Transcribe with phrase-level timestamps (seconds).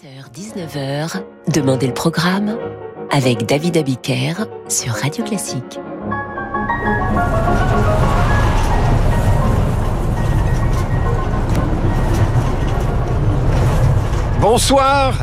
[0.00, 1.22] 18h-19h,
[1.52, 2.56] Demandez le programme
[3.10, 5.78] avec David Abiker sur Radio Classique.
[14.40, 15.18] Bonsoir,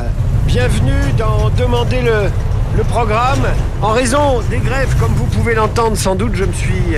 [0.46, 3.46] bienvenue dans Demandez le programme.
[3.82, 6.94] En raison des grèves, comme vous pouvez l'entendre sans doute, je me suis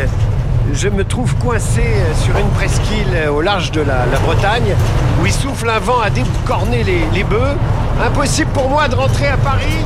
[0.72, 1.82] je me trouve coincé
[2.22, 4.74] sur une presqu'île au large de la, Bretagne,
[5.20, 7.56] où il souffle un vent à décorner les, bœufs.
[8.04, 9.84] Impossible pour moi de rentrer à Paris.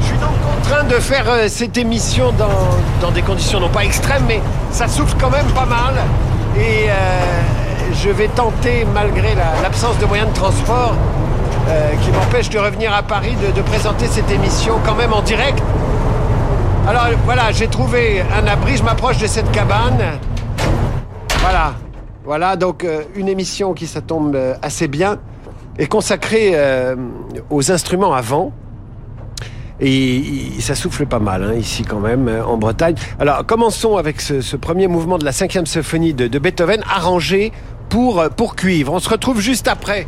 [0.00, 4.24] Je suis donc contraint de faire euh, cette émission dans, des conditions non pas extrêmes,
[4.26, 4.40] mais
[4.70, 5.94] ça souffle quand même pas mal.
[6.56, 6.92] Et euh,
[7.94, 10.94] je vais tenter, malgré la- l'absence de moyens de transport
[11.68, 15.62] euh, qui m'empêche de revenir à Paris, de présenter cette émission quand même en direct.
[16.88, 20.20] Alors voilà, j'ai trouvé un abri, je m'approche de cette cabane.
[21.40, 21.74] Voilà,
[22.24, 25.18] voilà donc euh, une émission qui ça tombe euh, assez bien
[25.78, 26.94] est consacrée euh,
[27.50, 28.52] aux instruments à vent.
[29.80, 30.22] Et,
[30.60, 32.94] ça souffle pas mal hein, ici quand même en Bretagne.
[33.18, 37.50] Alors commençons avec ce, premier mouvement de la cinquième symphonie de, Beethoven arrangé
[37.88, 38.92] pour, pour cuivre.
[38.92, 40.06] On se retrouve juste après.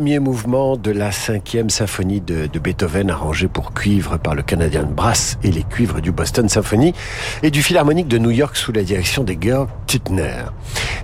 [0.00, 5.36] Premier mouvement de la cinquième symphonie de, Beethoven arrangé pour cuivre par le Canadian Brass
[5.44, 6.94] et les cuivres du Boston Symphony
[7.42, 10.44] et du Philharmonique de New York sous la direction des Georg Tüttner.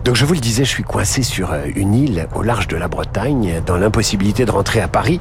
[0.05, 2.77] Donc je vous le disais, je suis coincé sur euh, une île au large de
[2.77, 5.19] la Bretagne, dans l'impossibilité de rentrer à Paris,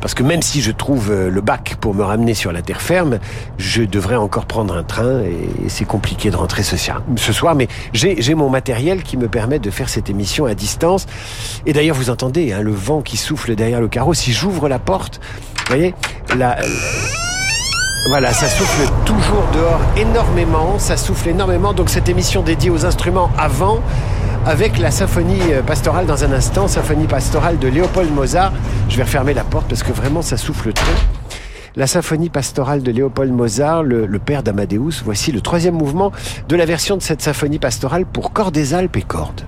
[0.00, 2.80] parce que même si je trouve euh, le bac pour me ramener sur la terre
[2.80, 3.18] ferme,
[3.58, 7.02] je devrais encore prendre un train et c'est compliqué de rentrer ce soir.
[7.16, 11.06] Ce soir mais j'ai mon matériel qui me permet de faire cette émission à distance.
[11.66, 14.14] Et d'ailleurs, vous entendez hein, le vent qui souffle derrière le carreau.
[14.14, 15.20] Si j'ouvre la porte,
[15.58, 15.94] vous voyez,
[16.36, 16.56] la...
[18.08, 21.72] Voilà, ça souffle toujours dehors énormément, ça souffle énormément.
[21.72, 23.80] Donc cette émission dédiée aux instruments avant,
[24.46, 28.52] avec la symphonie euh, pastorale dans un instant, symphonie pastorale de Léopold Mozart.
[28.88, 30.94] Je vais refermer la porte parce que vraiment ça souffle trop.
[31.74, 35.02] La symphonie pastorale de Léopold Mozart, le, le père d'Amadeus.
[35.04, 36.12] Voici le troisième mouvement
[36.48, 39.42] de la version de cette symphonie pastorale pour corps des Alpes et cordes.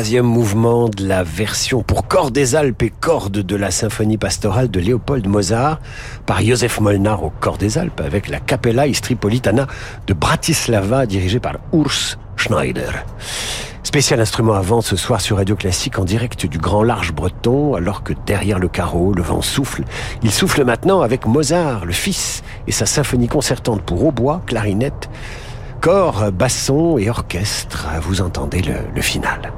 [0.00, 4.70] Troisième mouvement de la version pour corps des Alpes et cordes de la symphonie pastorale
[4.70, 5.78] de Léopold Mozart
[6.24, 9.66] par Joseph Molnar au corps des Alpes avec la Capella Istripolitana
[10.06, 13.04] de Bratislava dirigée par Urs Schneider.
[13.82, 17.74] Spécial instrument à vent ce soir sur Radio Classique en direct du Grand Large Breton,
[17.74, 19.84] alors que derrière le carreau, le vent souffle.
[20.22, 25.10] Il souffle maintenant avec Mozart, le fils, et sa symphonie concertante pour hautbois, clarinette,
[25.82, 27.86] corps, basson et orchestre.
[28.00, 29.52] Vous entendez le final.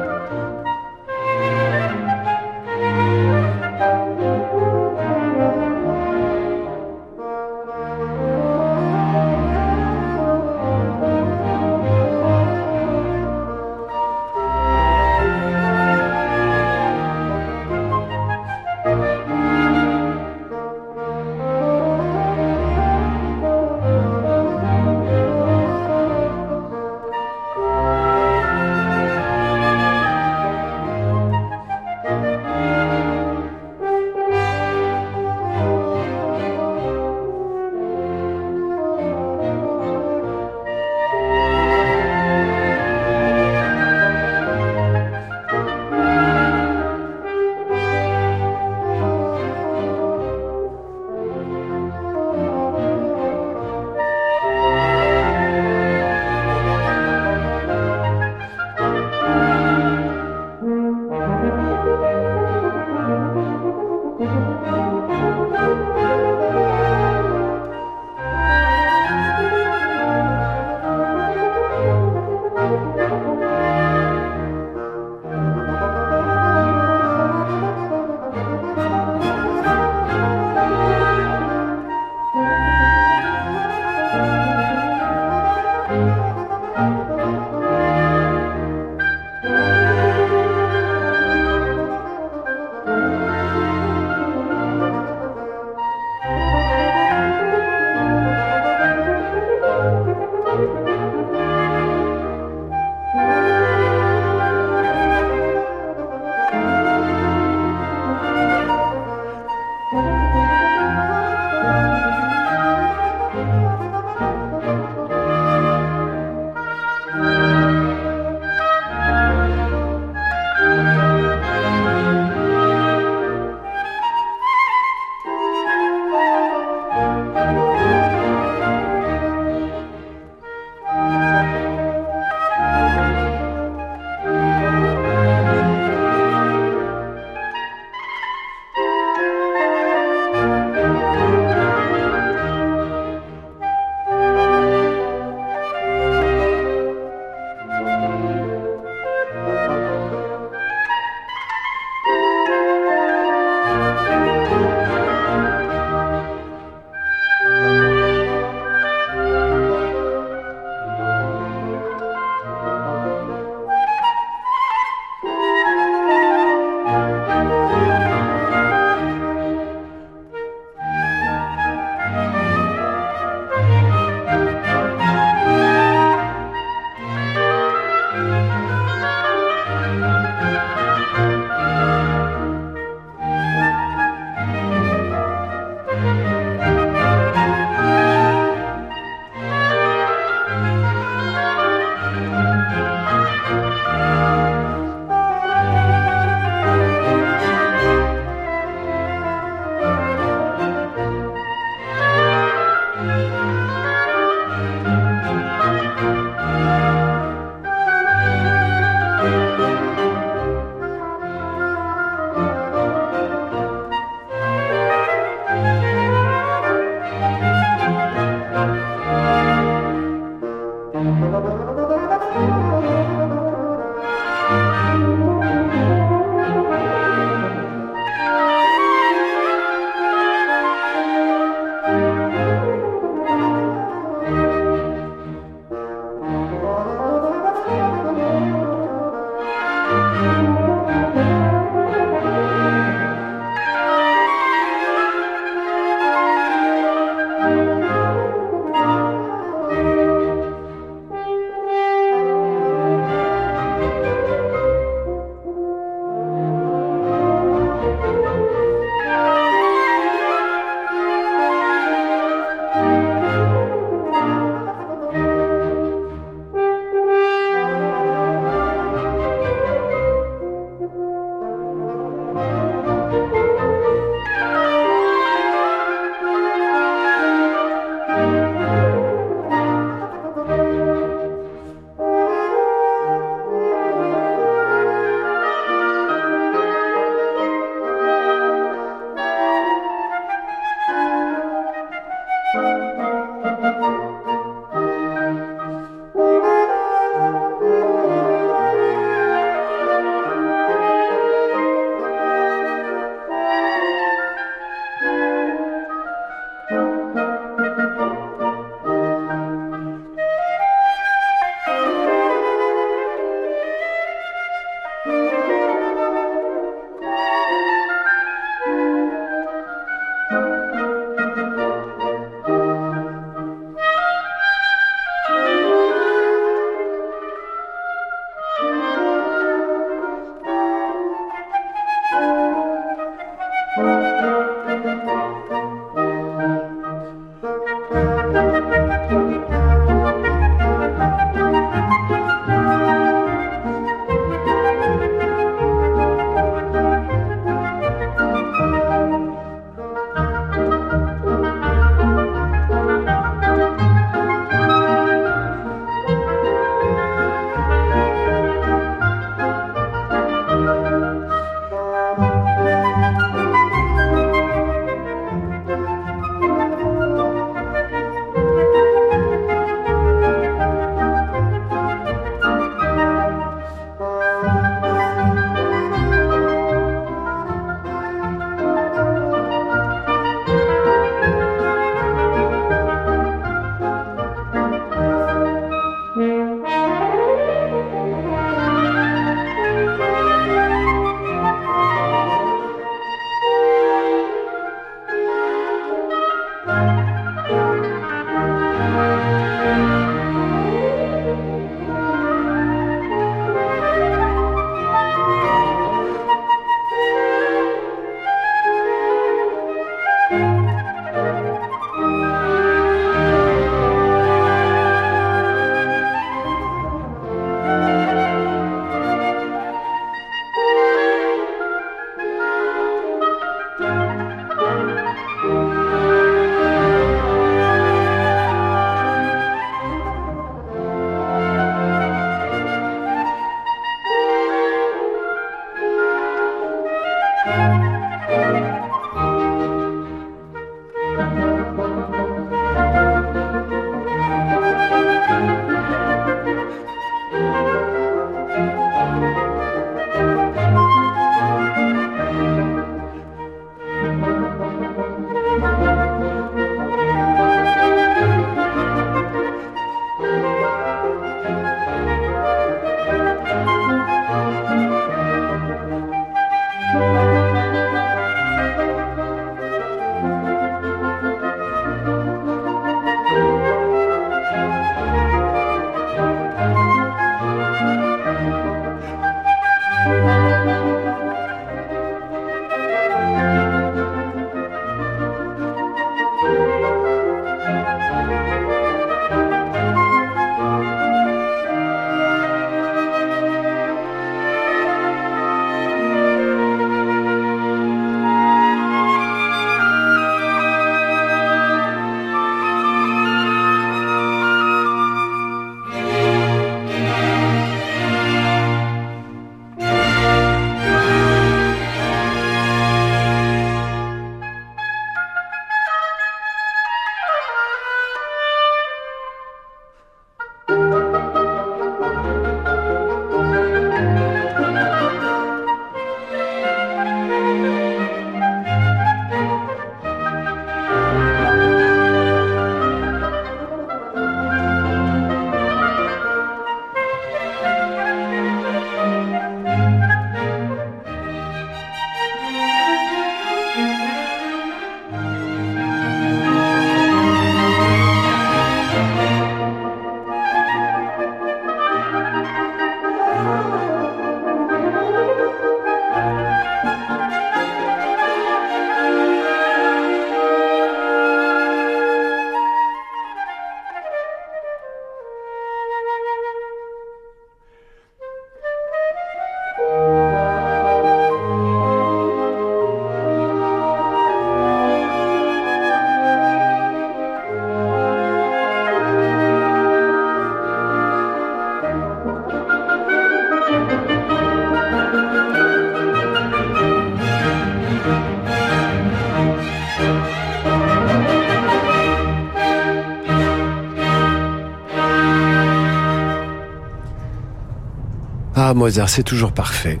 [598.82, 600.00] Mozart, c'est toujours parfait.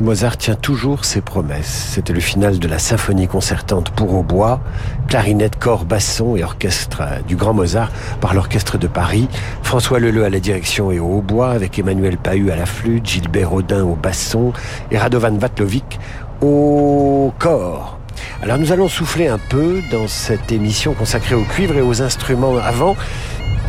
[0.00, 1.88] Mozart tient toujours ses promesses.
[1.90, 4.60] C'était le final de la symphonie concertante pour hautbois,
[5.08, 7.90] clarinette, corps, basson et orchestre du Grand Mozart
[8.20, 9.28] par l'Orchestre de Paris.
[9.64, 13.52] François Leleu à la direction et au hautbois avec Emmanuel Pahu à la flûte, Gilbert
[13.52, 14.52] Audin au basson
[14.92, 15.98] et Radovan Vatlovic
[16.42, 17.98] au corps.
[18.40, 22.56] Alors nous allons souffler un peu dans cette émission consacrée au cuivre et aux instruments
[22.58, 22.94] avant.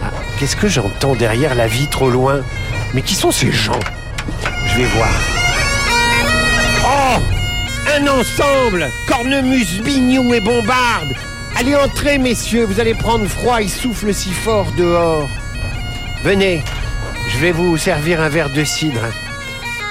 [0.04, 2.42] Ah, Qu'est-ce que j'entends derrière la vitre au loin?
[2.94, 3.80] Mais qui sont ces gens?
[6.86, 7.20] Oh
[7.96, 11.16] Un ensemble Cornemuse, Bignou et Bombarde
[11.56, 15.28] Allez entrez, messieurs, vous allez prendre froid, il souffle si fort dehors.
[16.24, 16.62] Venez,
[17.30, 19.02] je vais vous servir un verre de cidre.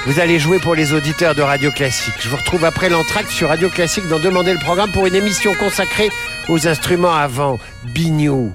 [0.06, 2.14] Vous allez jouer pour les auditeurs de Radio Classique.
[2.20, 5.52] Je vous retrouve après l'entracte sur Radio Classique dans Demander le programme pour une émission
[5.54, 6.10] consacrée
[6.48, 7.58] aux instruments avant.
[7.86, 8.54] Bignou.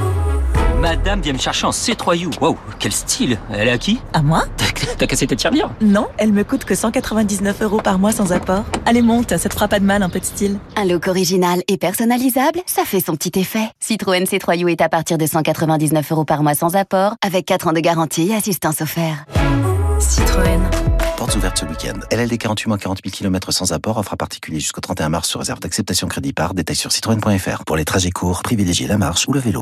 [0.81, 2.39] Madame vient me chercher en C3U.
[2.41, 3.37] Wow, quel style.
[3.53, 3.99] Elle est à qui?
[4.13, 4.45] À moi?
[4.97, 5.69] T'as cassé tes tirelires?
[5.79, 8.65] Non, elle me coûte que 199 euros par mois sans apport.
[8.87, 10.57] Allez, monte, ça te fera pas de mal, un peu de style.
[10.75, 13.69] Un look original et personnalisable, ça fait son petit effet.
[13.79, 17.73] Citroën C3U est à partir de 199 euros par mois sans apport, avec 4 ans
[17.73, 19.19] de garantie et assistance offerte.
[19.99, 20.61] Citroën.
[21.15, 21.99] Portes ouvertes ce week-end.
[22.11, 25.41] LLD 48 mois 40 000 km sans apport, offre à particulier jusqu'au 31 mars sur
[25.41, 26.55] réserve d'acceptation crédit par.
[26.55, 27.65] Détail sur citroën.fr.
[27.67, 29.61] Pour les trajets courts, privilégiez la marche ou le vélo.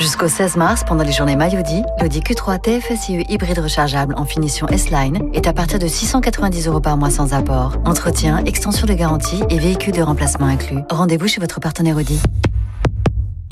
[0.00, 5.30] Jusqu'au 16 mars, pendant les journées Mayodi, l'Audi Q3 TFSIe hybride rechargeable en finition S-Line
[5.32, 7.76] est à partir de 690 euros par mois sans apport.
[7.84, 10.78] Entretien, extension de garantie et véhicule de remplacement inclus.
[10.90, 12.18] Rendez-vous chez votre partenaire Audi.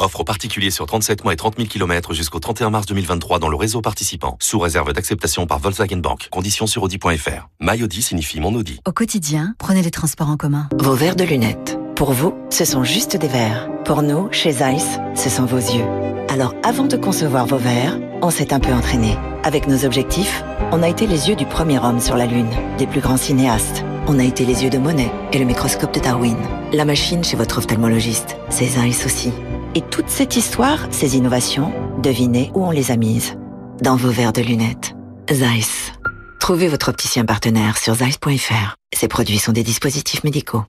[0.00, 3.48] Offre aux particuliers sur 37 mois et 30 000 km jusqu'au 31 mars 2023 dans
[3.48, 4.36] le réseau participant.
[4.40, 6.28] Sous réserve d'acceptation par Volkswagen Bank.
[6.32, 7.48] Conditions sur Audi.fr.
[7.60, 8.80] My Audi signifie mon Audi.
[8.84, 10.68] Au quotidien, prenez les transports en commun.
[10.76, 11.78] Vos verres de lunettes.
[11.94, 13.68] Pour vous, ce sont juste des verres.
[13.84, 15.84] Pour nous, chez Zeiss, ce sont vos yeux.
[16.32, 19.18] Alors avant de concevoir vos verres, on s'est un peu entraîné.
[19.42, 22.86] Avec nos objectifs, on a été les yeux du premier homme sur la Lune, des
[22.86, 23.84] plus grands cinéastes.
[24.06, 26.38] On a été les yeux de Monet et le microscope de Darwin.
[26.72, 29.30] La machine chez votre ophtalmologiste, c'est Zeiss aussi.
[29.74, 31.70] Et toute cette histoire, ces innovations,
[32.02, 33.36] devinez où on les a mises
[33.82, 34.94] Dans vos verres de lunettes.
[35.30, 35.92] Zeiss.
[36.40, 38.76] Trouvez votre opticien partenaire sur zeiss.fr.
[38.94, 40.64] Ces produits sont des dispositifs médicaux.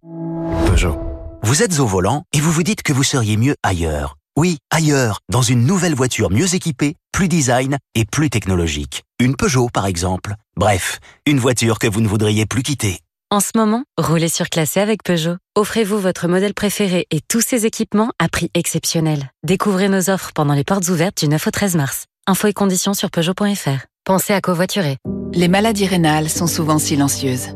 [0.65, 0.99] Peugeot.
[1.41, 4.17] Vous êtes au volant et vous vous dites que vous seriez mieux ailleurs.
[4.36, 9.04] Oui, ailleurs, dans une nouvelle voiture mieux équipée, plus design et plus technologique.
[9.19, 10.34] Une Peugeot, par exemple.
[10.58, 13.00] Bref, une voiture que vous ne voudriez plus quitter.
[13.30, 15.38] En ce moment, roulez sur classé avec Peugeot.
[15.56, 19.32] Offrez-vous votre modèle préféré et tous ses équipements à prix exceptionnel.
[19.43, 22.06] Découvrez nos offres pendant les portes ouvertes du 9 au 13 mars.
[22.26, 23.86] Infos et conditions sur Peugeot.fr.
[24.04, 24.98] Pensez à covoiturer.
[25.34, 27.50] Les maladies rénales sont souvent silencieuses.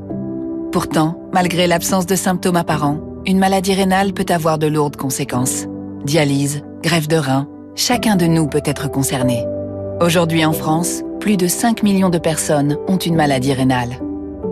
[0.71, 5.65] Pourtant, malgré l'absence de symptômes apparents, une maladie rénale peut avoir de lourdes conséquences.
[6.07, 9.45] Dialyse, greffe de rein, chacun de nous peut être concerné.
[9.99, 13.99] Aujourd'hui en France, plus de 5 millions de personnes ont une maladie rénale.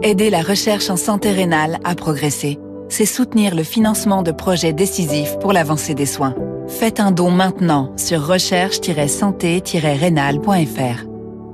[0.03, 5.39] Aider la recherche en santé rénale à progresser, c'est soutenir le financement de projets décisifs
[5.39, 6.35] pour l'avancée des soins.
[6.67, 11.05] Faites un don maintenant sur recherche-santé-rénale.fr.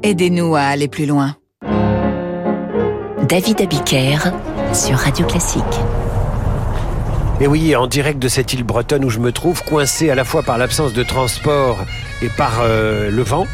[0.01, 1.35] Aidez-nous à aller plus loin.
[3.29, 4.17] David Abiker
[4.73, 5.61] sur Radio Classique.
[7.41, 10.23] Et oui, en direct de cette île bretonne où je me trouve, coincé à la
[10.23, 11.83] fois par l'absence de transport
[12.21, 13.47] et par euh, le vent.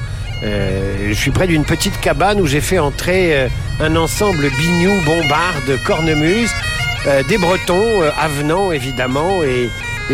[0.44, 3.48] Euh, je suis près d'une petite cabane où j'ai fait entrer euh,
[3.80, 6.52] un ensemble bignou, bombarde, cornemuse,
[7.30, 9.70] des Bretons, avenants évidemment, et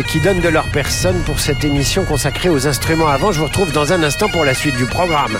[0.06, 3.32] qui donnent de leur personne pour cette émission consacrée aux instruments avant.
[3.32, 5.36] Je vous retrouve dans un instant pour la suite du programme.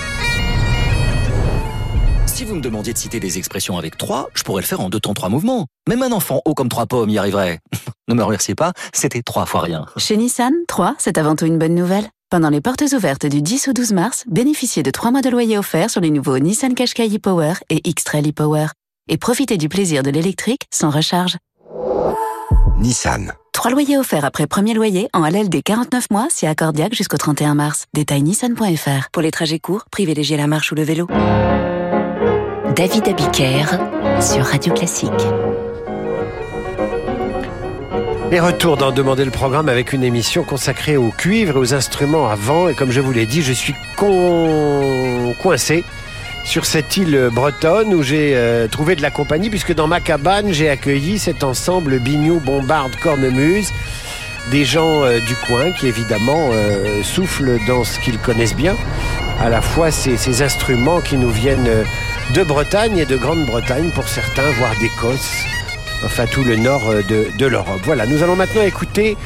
[2.45, 4.91] Si vous me demandiez de citer des expressions avec trois, je pourrais le faire en
[4.91, 5.67] deux temps, trois mouvements.
[5.89, 7.61] Même un enfant haut comme trois pommes y arriverait.
[8.09, 9.87] ne me remerciez pas, c'était trois fois rien.
[9.97, 12.07] Chez Nissan, 3, c'est avant tout une bonne nouvelle.
[12.29, 15.57] Pendant les portes ouvertes du 10 au 12 mars, bénéficiez de 3 mois de loyer
[15.57, 18.67] offerts sur les nouveaux Nissan Qashqai e-Power et X-Trail e-Power.
[19.09, 21.39] Et profitez du plaisir de l'électrique sans recharge.
[22.79, 27.55] Nissan, Trois loyers offerts après premier loyer en LLD 49 mois si accordiaque jusqu'au 31
[27.55, 27.87] mars.
[27.95, 29.09] Détail nissan.fr.
[29.15, 31.07] Pour les trajets courts, privilégiez la marche ou le vélo.
[32.77, 33.67] David Abiker
[34.21, 35.11] sur Radio Classique.
[38.33, 42.29] Et retour dans Demander le programme avec une émission consacrée au cuivre et aux instruments
[42.29, 42.69] à vent.
[42.69, 45.85] Et comme je vous l'ai dit, je suis coincé
[46.45, 50.53] sur cette île bretonne où j'ai euh, trouvé de la compagnie puisque dans ma cabane,
[50.53, 53.69] j'ai accueilli cet ensemble Bignou, Bombarde, Cornemuse.
[54.51, 58.75] Des gens euh, du coin qui évidemment euh, soufflent dans ce qu'ils connaissent bien,
[59.41, 61.85] à la fois ces, instruments qui nous viennent
[62.33, 65.45] de Bretagne et de Grande-Bretagne pour certains, voire d'Écosse,
[66.05, 67.03] enfin tout le nord euh,
[67.39, 67.81] de, l'Europe.
[67.85, 69.17] Voilà, nous allons maintenant écouter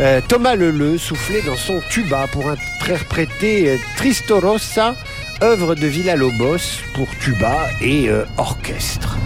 [0.00, 4.94] euh, Thomas Leleu souffler dans son tuba pour interpréter euh, Tristorossa,
[5.42, 9.16] œuvre de Villa-Lobos pour tuba et euh, orchestre.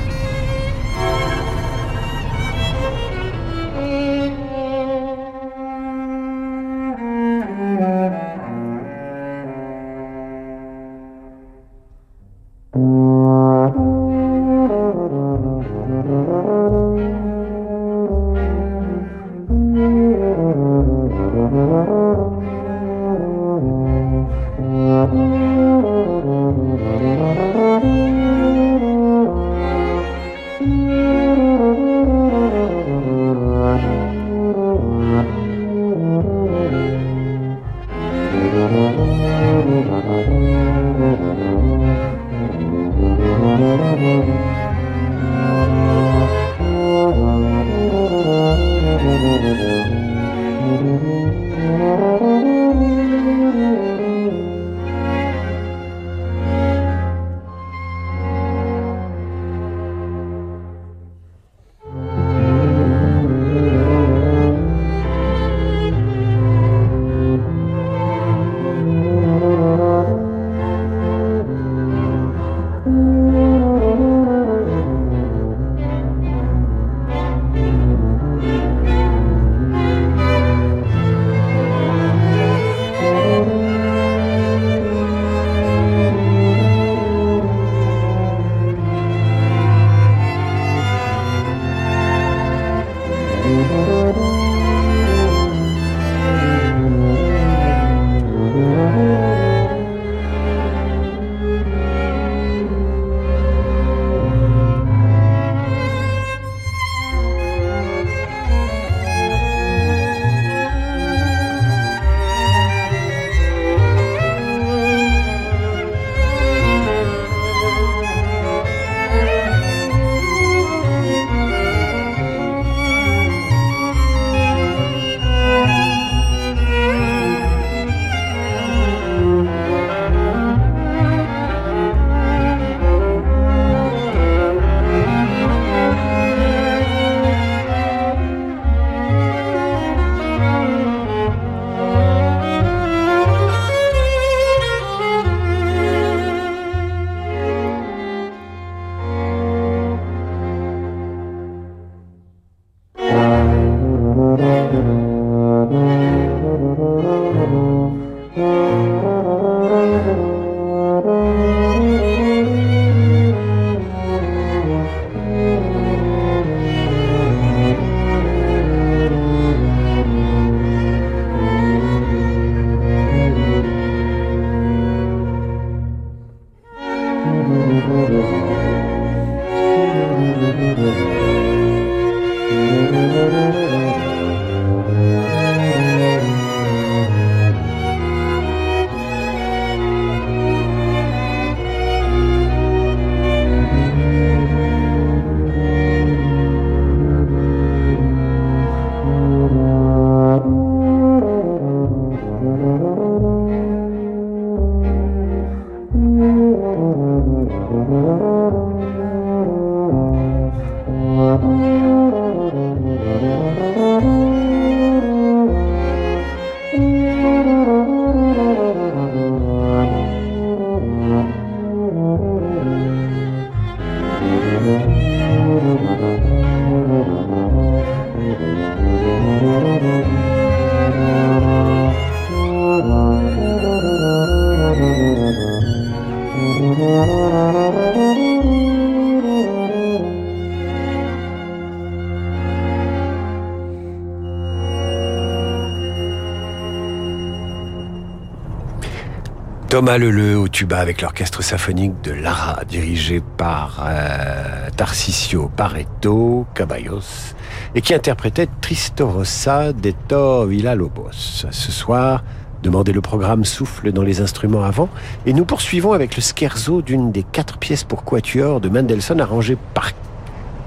[249.86, 257.34] Thomas au tuba avec l'orchestre symphonique de Lara, dirigé par euh, Tarcisio Barreto Caballos,
[257.76, 261.46] et qui interprétait Tristo Rossa d'Etor Villalobos.
[261.52, 262.24] Ce soir,
[262.64, 264.88] Demandez le programme souffle dans les instruments avant,
[265.24, 269.56] et nous poursuivons avec le scherzo d'une des quatre pièces pour quatuor de Mendelssohn arrangé
[269.72, 269.92] par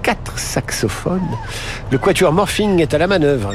[0.01, 1.35] quatre saxophones.
[1.91, 3.51] Le quatuor Morphing est à la manœuvre.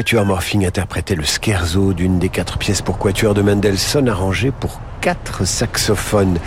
[0.00, 4.80] Quatuor Morphing interprétait le scherzo d'une des quatre pièces pour quatuor de Mendelssohn arrangées pour
[5.02, 6.38] quatre saxophones.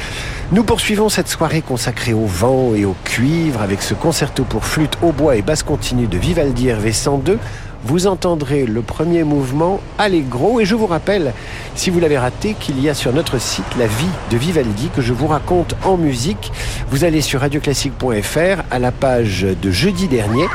[0.52, 4.98] Nous poursuivons cette soirée consacrée au vent et au cuivre avec ce concerto pour flûte,
[5.04, 7.38] hautbois et basse continue de Vivaldi RV 102.
[7.84, 11.32] Vous entendrez le premier mouvement Allegro et je vous rappelle,
[11.76, 15.04] si vous l'avez raté, qu'il y a sur notre site la vie de Vivaldi que
[15.04, 16.52] je vous raconte en musique.
[16.90, 20.48] Vous allez sur radioclassique.fr à la page de jeudi dernier.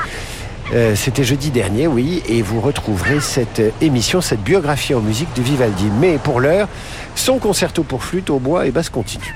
[0.73, 5.43] Euh, c'était jeudi dernier, oui, et vous retrouverez cette émission, cette biographie en musique de
[5.43, 5.87] Vivaldi.
[5.99, 6.69] Mais pour l'heure,
[7.14, 9.35] son concerto pour flûte, au bois et basse continue.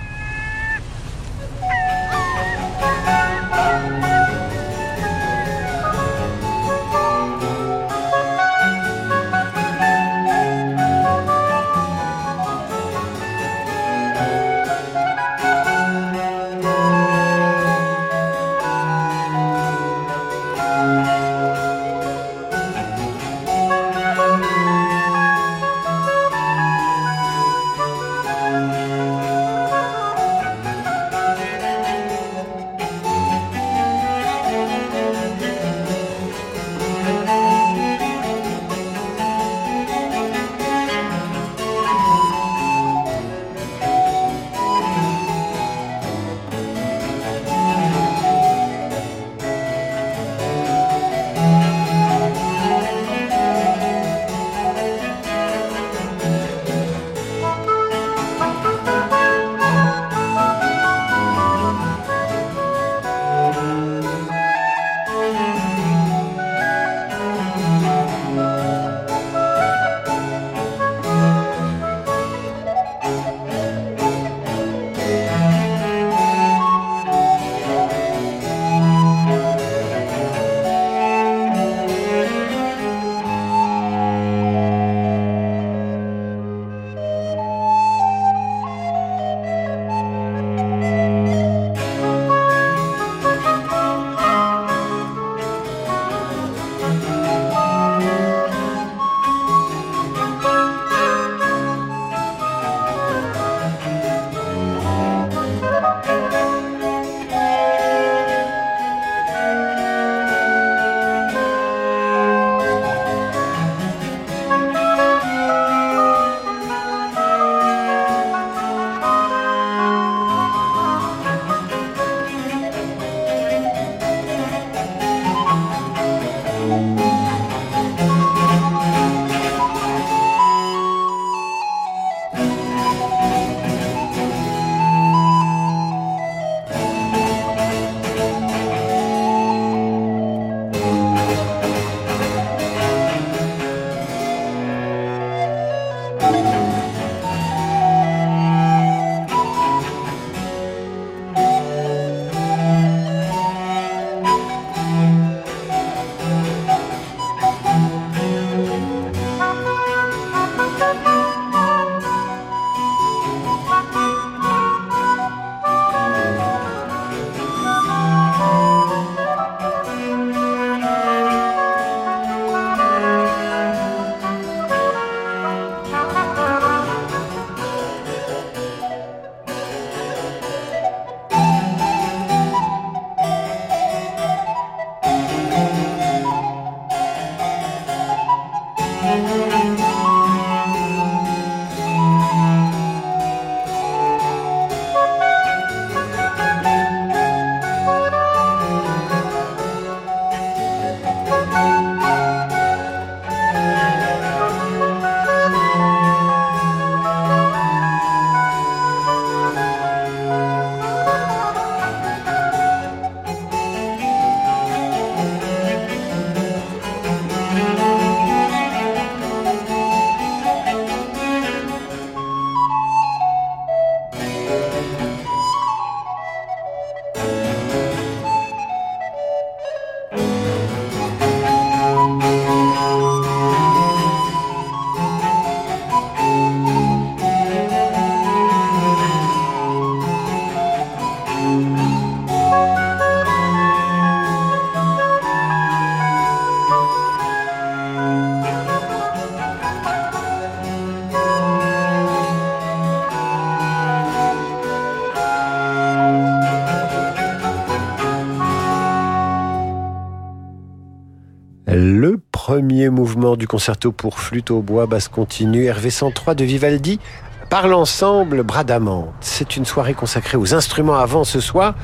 [261.74, 267.00] Le premier mouvement du concerto pour flûte au bois basse continue Hervé 103 de Vivaldi
[267.48, 269.08] par l'ensemble Bradamante.
[269.22, 271.74] C'est une soirée consacrée aux instruments avant ce soir,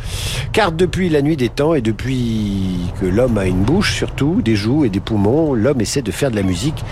[0.52, 4.56] car depuis la nuit des temps et depuis que l'homme a une bouche surtout, des
[4.56, 6.84] joues et des poumons, l'homme essaie de faire de la musique.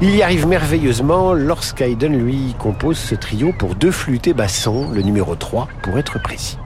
[0.00, 5.02] Il y arrive merveilleusement lorsqu'Haydn lui compose ce trio pour deux flûtes et bassons, le
[5.02, 6.58] numéro 3 pour être précis.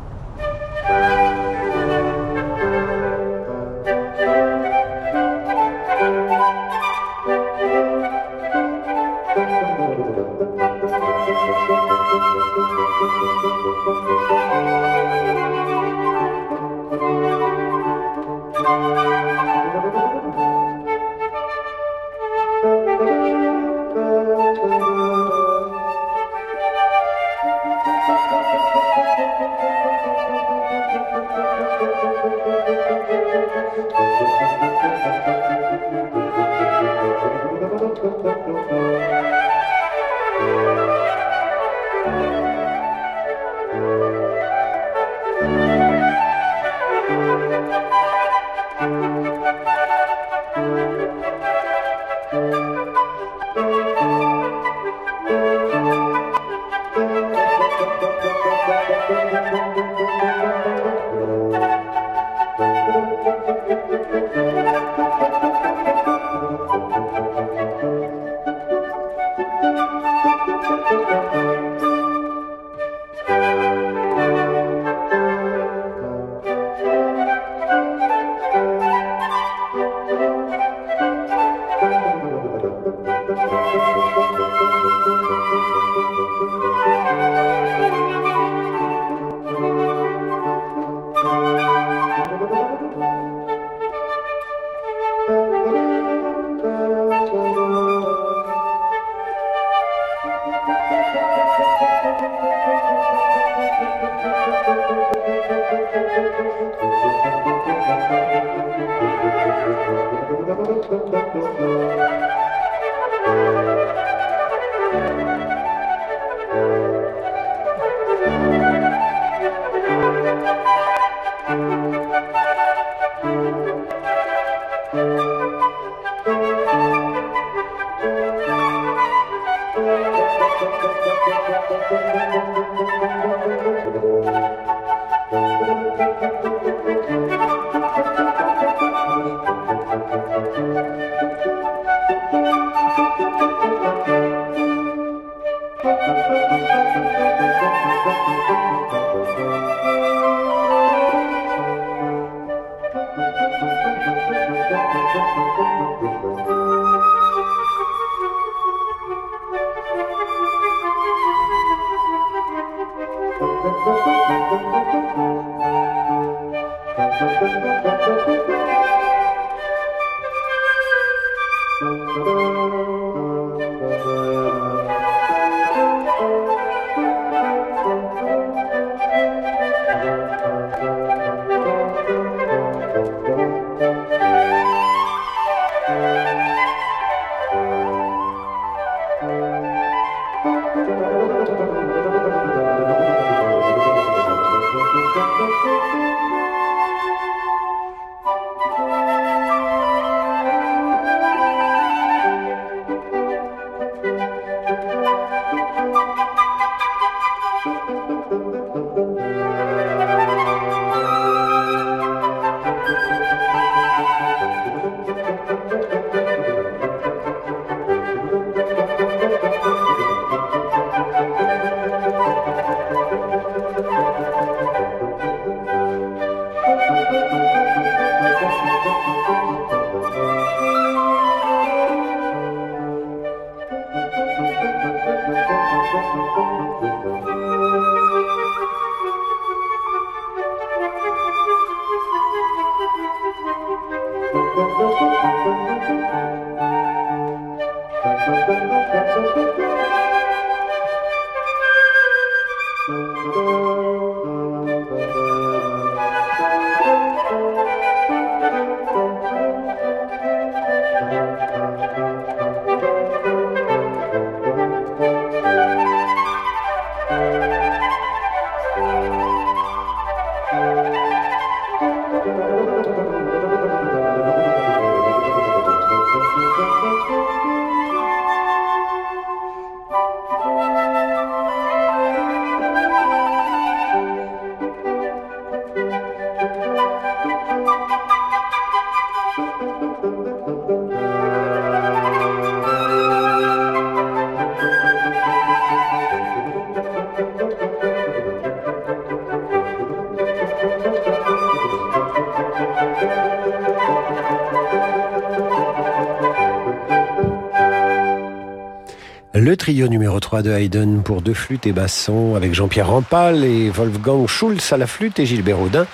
[309.69, 314.27] Trio numéro 3 de Haydn pour deux flûtes et bassons avec Jean-Pierre Rampal et Wolfgang
[314.27, 315.87] Schulz à la flûte et Gilbert Audin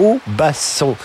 [0.00, 0.96] au basson.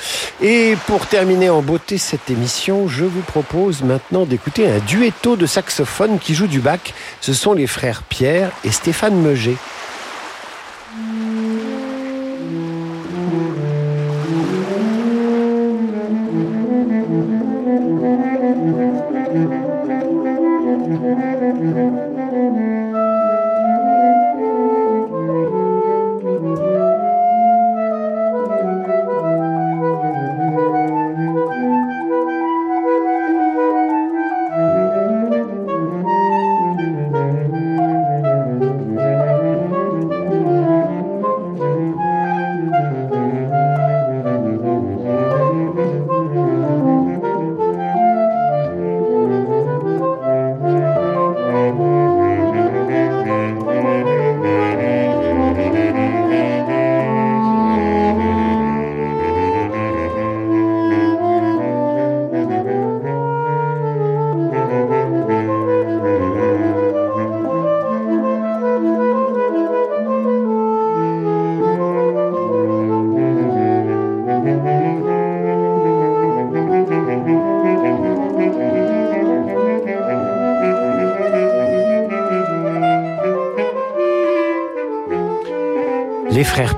[0.42, 5.46] Et pour terminer en beauté cette émission, je vous propose maintenant d'écouter un duetto de
[5.46, 6.96] saxophone qui joue du bac.
[7.22, 9.58] Ce sont les frères Pierre et Stéphane Meuget.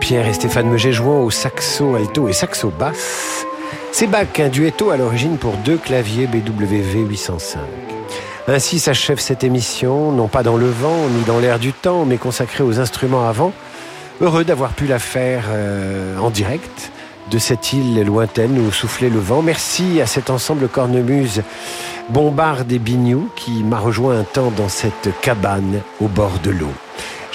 [0.08, 3.46] Pierre et Stéphane Meuget jouant au saxo alto et saxo basse.
[3.92, 7.60] C'est Bach, un duetto à l'origine pour deux claviers BWV 805.
[8.48, 12.16] Ainsi s'achève cette émission, non pas dans le vent ni dans l'air du temps, mais
[12.16, 13.52] consacrée aux instruments avant.
[14.22, 16.94] Heureux d'avoir pu la faire euh, en direct
[17.30, 19.42] de cette île lointaine où soufflait le vent.
[19.42, 21.42] Merci à cet ensemble cornemuse
[22.08, 26.72] Bombarde et Bignou qui m'a rejoint un temps dans cette cabane au bord de l'eau.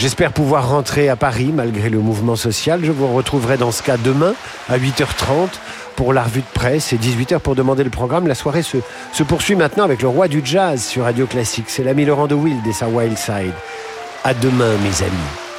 [0.03, 2.81] J'espère pouvoir rentrer à Paris malgré le mouvement social.
[2.83, 4.35] Je vous retrouverai dans ce cas demain
[4.69, 5.51] à 8h30
[5.95, 8.27] pour la revue de presse et 18h pour demander le programme.
[8.27, 11.67] La soirée se, poursuit maintenant avec le roi du jazz sur Radio Classique.
[11.69, 13.55] C'est l'ami Laurent de Wild et sa Wild Side.
[14.25, 15.52] À demain mes amis.